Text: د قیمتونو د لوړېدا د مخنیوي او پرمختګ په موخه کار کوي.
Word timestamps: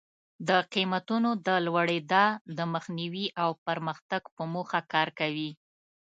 د 0.47 0.49
قیمتونو 0.73 1.29
د 1.47 1.49
لوړېدا 1.65 2.25
د 2.57 2.59
مخنیوي 2.73 3.27
او 3.43 3.49
پرمختګ 3.67 4.21
په 4.35 4.43
موخه 4.53 4.79
کار 4.93 5.07
کوي. 5.19 5.51